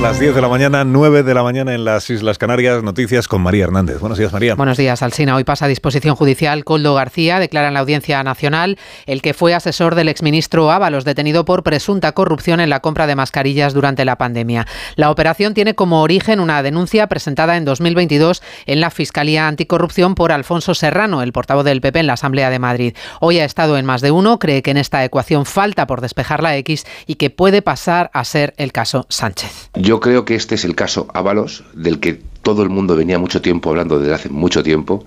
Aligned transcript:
Las 0.00 0.18
10 0.18 0.34
de 0.34 0.40
la 0.40 0.48
mañana, 0.48 0.82
9 0.82 1.22
de 1.24 1.34
la 1.34 1.42
mañana 1.42 1.74
en 1.74 1.84
las 1.84 2.08
Islas 2.08 2.38
Canarias. 2.38 2.82
Noticias 2.82 3.28
con 3.28 3.42
María 3.42 3.64
Hernández. 3.64 4.00
Buenos 4.00 4.16
días, 4.16 4.32
María. 4.32 4.54
Buenos 4.54 4.78
días, 4.78 5.02
Alsina. 5.02 5.36
Hoy 5.36 5.44
pasa 5.44 5.66
a 5.66 5.68
disposición 5.68 6.16
judicial 6.16 6.64
Coldo 6.64 6.94
García, 6.94 7.38
declara 7.38 7.68
en 7.68 7.74
la 7.74 7.80
Audiencia 7.80 8.22
Nacional 8.22 8.78
el 9.04 9.20
que 9.20 9.34
fue 9.34 9.52
asesor 9.52 9.96
del 9.96 10.08
exministro 10.08 10.70
Ábalos, 10.70 11.04
detenido 11.04 11.44
por 11.44 11.62
presunta 11.62 12.12
corrupción 12.12 12.60
en 12.60 12.70
la 12.70 12.80
compra 12.80 13.06
de 13.06 13.14
mascarillas 13.14 13.74
durante 13.74 14.06
la 14.06 14.16
pandemia. 14.16 14.66
La 14.96 15.10
operación 15.10 15.52
tiene 15.52 15.74
como 15.74 16.00
origen 16.00 16.40
una 16.40 16.62
denuncia 16.62 17.06
presentada 17.06 17.58
en 17.58 17.66
2022 17.66 18.42
en 18.64 18.80
la 18.80 18.88
Fiscalía 18.88 19.48
Anticorrupción 19.48 20.14
por 20.14 20.32
Alfonso 20.32 20.72
Serrano, 20.72 21.20
el 21.20 21.32
portavoz 21.32 21.66
del 21.66 21.82
PP 21.82 22.00
en 22.00 22.06
la 22.06 22.14
Asamblea 22.14 22.48
de 22.48 22.58
Madrid. 22.58 22.96
Hoy 23.20 23.38
ha 23.38 23.44
estado 23.44 23.76
en 23.76 23.84
más 23.84 24.00
de 24.00 24.12
uno, 24.12 24.38
cree 24.38 24.62
que 24.62 24.70
en 24.70 24.78
esta 24.78 25.04
ecuación 25.04 25.44
falta 25.44 25.86
por 25.86 26.00
despejar 26.00 26.42
la 26.42 26.56
X 26.56 26.86
y 27.06 27.16
que 27.16 27.28
puede 27.28 27.60
pasar 27.60 28.10
a 28.14 28.24
ser 28.24 28.54
el 28.56 28.72
caso 28.72 29.04
Sánchez. 29.10 29.68
Creo 29.98 30.24
que 30.24 30.36
este 30.36 30.54
es 30.54 30.64
el 30.64 30.76
caso 30.76 31.08
Ábalos, 31.14 31.64
del 31.72 31.98
que 31.98 32.22
todo 32.42 32.62
el 32.62 32.70
mundo 32.70 32.96
venía 32.96 33.18
mucho 33.18 33.40
tiempo 33.40 33.70
hablando 33.70 33.98
desde 33.98 34.14
hace 34.14 34.28
mucho 34.28 34.62
tiempo, 34.62 35.04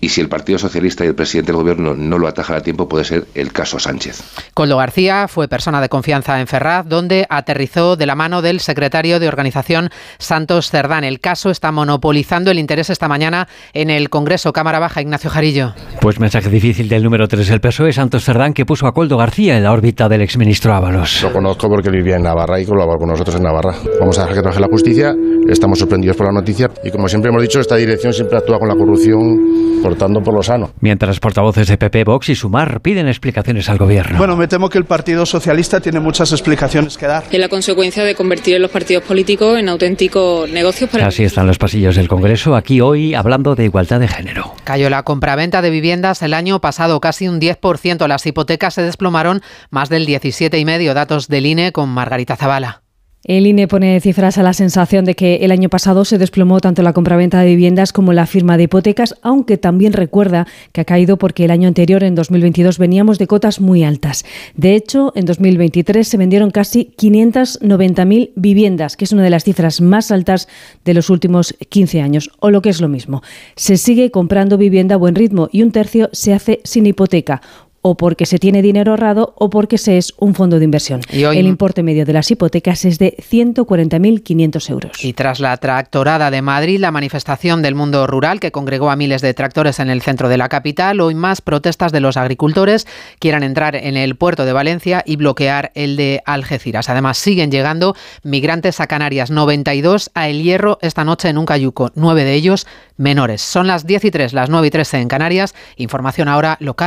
y 0.00 0.08
si 0.08 0.20
el 0.20 0.28
Partido 0.28 0.58
Socialista 0.58 1.04
y 1.04 1.08
el 1.08 1.14
presidente 1.14 1.52
del 1.52 1.60
Gobierno 1.60 1.94
no 1.94 2.18
lo 2.18 2.28
atajan 2.28 2.56
a 2.56 2.60
tiempo, 2.60 2.88
puede 2.88 3.04
ser 3.04 3.24
el 3.34 3.52
caso 3.52 3.78
Sánchez. 3.78 4.22
Coldo 4.54 4.76
García 4.76 5.28
fue 5.28 5.48
persona 5.48 5.80
de 5.80 5.88
confianza 5.88 6.40
en 6.40 6.46
Ferraz, 6.46 6.86
donde 6.86 7.26
aterrizó 7.28 7.96
de 7.96 8.06
la 8.06 8.14
mano 8.14 8.42
del 8.42 8.60
secretario 8.60 9.20
de 9.20 9.28
organización 9.28 9.90
Santos 10.18 10.70
Cerdán. 10.70 11.04
El 11.04 11.20
caso 11.20 11.50
está 11.50 11.72
monopolizando 11.72 12.50
el 12.50 12.58
interés 12.58 12.90
esta 12.90 13.08
mañana 13.08 13.48
en 13.72 13.90
el 13.90 14.10
Congreso 14.10 14.52
Cámara 14.52 14.78
Baja. 14.78 14.96
Ignacio 15.00 15.30
Jarillo. 15.30 15.74
Pues 16.00 16.20
mensaje 16.20 16.48
difícil 16.48 16.88
del 16.88 17.02
número 17.02 17.28
3 17.28 17.48
del 17.48 17.60
PSOE, 17.60 17.92
Santos 17.92 18.24
Cerdán, 18.24 18.52
que 18.52 18.64
puso 18.64 18.86
a 18.86 18.92
Coldo 18.92 19.16
García 19.16 19.56
en 19.56 19.62
la 19.62 19.72
órbita 19.72 20.08
del 20.08 20.22
exministro 20.22 20.74
Ábalos. 20.74 21.22
Lo 21.22 21.32
conozco 21.32 21.68
porque 21.68 21.90
vivía 21.90 22.16
en 22.16 22.22
Navarra 22.22 22.60
y 22.60 22.66
colaboró 22.66 22.98
con 22.98 23.08
nosotros 23.10 23.36
en 23.36 23.42
Navarra. 23.42 23.74
Vamos 24.00 24.18
a 24.18 24.22
dejar 24.22 24.36
que 24.36 24.42
trabaje 24.42 24.60
la 24.60 24.68
justicia. 24.68 25.14
Estamos 25.48 25.78
sorprendidos 25.78 26.16
por 26.16 26.26
la 26.26 26.32
noticia 26.32 26.68
y 26.84 26.90
como 26.90 27.08
siempre 27.08 27.30
hemos 27.30 27.42
dicho, 27.42 27.60
esta 27.60 27.76
dirección 27.76 28.12
siempre 28.12 28.38
actúa 28.38 28.58
con 28.58 28.68
la 28.68 28.74
corrupción 28.74 29.80
cortando 29.82 30.20
por 30.20 30.34
lo 30.34 30.42
sano. 30.42 30.70
Mientras 30.80 31.20
portavoces 31.20 31.68
de 31.68 31.78
PP, 31.78 32.04
Vox 32.04 32.28
y 32.30 32.34
Sumar 32.34 32.80
piden 32.80 33.06
explicaciones 33.08 33.68
al 33.68 33.78
gobierno. 33.78 34.18
Bueno, 34.18 34.36
me 34.36 34.48
temo 34.48 34.68
que 34.68 34.78
el 34.78 34.84
Partido 34.84 35.24
Socialista 35.26 35.80
tiene 35.80 36.00
muchas 36.00 36.32
explicaciones 36.32 36.96
que 36.96 37.06
dar. 37.06 37.24
Es 37.30 37.38
la 37.38 37.48
consecuencia 37.48 38.02
de 38.04 38.14
convertir 38.14 38.60
los 38.60 38.70
partidos 38.70 39.04
políticos 39.04 39.58
en 39.58 39.68
auténticos 39.68 40.50
negocios 40.50 40.90
para... 40.90 41.06
Así 41.06 41.24
están 41.24 41.46
los 41.46 41.58
pasillos 41.58 41.96
del 41.96 42.08
Congreso, 42.08 42.56
aquí 42.56 42.80
hoy 42.80 43.14
hablando 43.14 43.54
de 43.54 43.64
igualdad 43.64 44.00
de 44.00 44.08
género. 44.08 44.54
Cayó 44.64 44.90
la 44.90 45.02
compraventa 45.04 45.62
de 45.62 45.70
viviendas 45.70 46.22
el 46.22 46.34
año 46.34 46.60
pasado 46.60 47.00
casi 47.00 47.28
un 47.28 47.40
10%. 47.40 48.06
Las 48.08 48.26
hipotecas 48.26 48.74
se 48.74 48.82
desplomaron 48.82 49.42
más 49.70 49.88
del 49.88 50.06
17,5%. 50.06 50.94
Datos 50.94 51.28
del 51.28 51.46
INE 51.46 51.72
con 51.72 51.90
Margarita 51.90 52.36
Zavala. 52.36 52.85
El 53.26 53.44
INE 53.48 53.66
pone 53.66 54.00
cifras 54.00 54.38
a 54.38 54.44
la 54.44 54.52
sensación 54.52 55.04
de 55.04 55.16
que 55.16 55.38
el 55.44 55.50
año 55.50 55.68
pasado 55.68 56.04
se 56.04 56.16
desplomó 56.16 56.60
tanto 56.60 56.82
la 56.82 56.92
compraventa 56.92 57.40
de 57.40 57.48
viviendas 57.48 57.92
como 57.92 58.12
la 58.12 58.24
firma 58.24 58.56
de 58.56 58.62
hipotecas, 58.64 59.16
aunque 59.20 59.58
también 59.58 59.94
recuerda 59.94 60.46
que 60.70 60.82
ha 60.82 60.84
caído 60.84 61.16
porque 61.16 61.44
el 61.44 61.50
año 61.50 61.66
anterior, 61.66 62.04
en 62.04 62.14
2022, 62.14 62.78
veníamos 62.78 63.18
de 63.18 63.26
cotas 63.26 63.60
muy 63.60 63.82
altas. 63.82 64.24
De 64.54 64.76
hecho, 64.76 65.12
en 65.16 65.24
2023 65.24 66.06
se 66.06 66.16
vendieron 66.16 66.52
casi 66.52 66.92
590.000 66.96 68.30
viviendas, 68.36 68.96
que 68.96 69.06
es 69.06 69.12
una 69.12 69.24
de 69.24 69.30
las 69.30 69.42
cifras 69.42 69.80
más 69.80 70.12
altas 70.12 70.46
de 70.84 70.94
los 70.94 71.10
últimos 71.10 71.52
15 71.68 72.02
años. 72.02 72.30
O 72.38 72.50
lo 72.50 72.62
que 72.62 72.68
es 72.68 72.80
lo 72.80 72.86
mismo, 72.86 73.24
se 73.56 73.76
sigue 73.76 74.12
comprando 74.12 74.56
vivienda 74.56 74.94
a 74.94 74.98
buen 74.98 75.16
ritmo 75.16 75.48
y 75.50 75.64
un 75.64 75.72
tercio 75.72 76.10
se 76.12 76.32
hace 76.32 76.60
sin 76.62 76.86
hipoteca 76.86 77.42
o 77.88 77.96
porque 77.96 78.26
se 78.26 78.40
tiene 78.40 78.62
dinero 78.62 78.90
ahorrado 78.90 79.32
o 79.36 79.48
porque 79.48 79.78
se 79.78 79.96
es 79.96 80.12
un 80.18 80.34
fondo 80.34 80.58
de 80.58 80.64
inversión. 80.64 81.02
El 81.08 81.46
importe 81.46 81.84
medio 81.84 82.04
de 82.04 82.12
las 82.12 82.28
hipotecas 82.32 82.84
es 82.84 82.98
de 82.98 83.16
140.500 83.16 84.70
euros. 84.70 85.04
Y 85.04 85.12
tras 85.12 85.38
la 85.38 85.56
tractorada 85.58 86.32
de 86.32 86.42
Madrid, 86.42 86.80
la 86.80 86.90
manifestación 86.90 87.62
del 87.62 87.76
mundo 87.76 88.08
rural 88.08 88.40
que 88.40 88.50
congregó 88.50 88.90
a 88.90 88.96
miles 88.96 89.22
de 89.22 89.34
tractores 89.34 89.78
en 89.78 89.88
el 89.88 90.02
centro 90.02 90.28
de 90.28 90.36
la 90.36 90.48
capital, 90.48 91.00
hoy 91.00 91.14
más 91.14 91.40
protestas 91.40 91.92
de 91.92 92.00
los 92.00 92.16
agricultores 92.16 92.88
quieran 93.20 93.44
entrar 93.44 93.76
en 93.76 93.96
el 93.96 94.16
puerto 94.16 94.44
de 94.44 94.52
Valencia 94.52 95.04
y 95.06 95.14
bloquear 95.14 95.70
el 95.76 95.94
de 95.94 96.22
Algeciras. 96.26 96.88
Además, 96.88 97.18
siguen 97.18 97.52
llegando 97.52 97.94
migrantes 98.24 98.80
a 98.80 98.88
Canarias, 98.88 99.30
92 99.30 100.10
a 100.14 100.28
El 100.28 100.42
Hierro 100.42 100.78
esta 100.82 101.04
noche 101.04 101.28
en 101.28 101.38
un 101.38 101.46
cayuco, 101.46 101.92
nueve 101.94 102.24
de 102.24 102.34
ellos 102.34 102.66
menores. 102.96 103.42
Son 103.42 103.66
las 103.66 103.86
10 103.86 104.06
y 104.06 104.10
3, 104.10 104.32
las 104.32 104.50
9 104.50 104.66
y 104.66 104.70
13 104.70 104.98
en 104.98 105.08
Canarias. 105.08 105.54
Información 105.76 106.28
ahora 106.28 106.56
local. 106.60 106.84